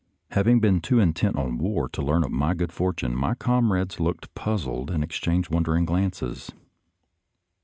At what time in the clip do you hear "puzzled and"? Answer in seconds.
4.33-5.03